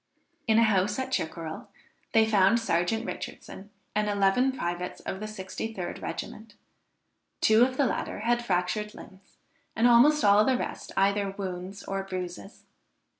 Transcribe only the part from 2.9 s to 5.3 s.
Richardson and eleven privates of the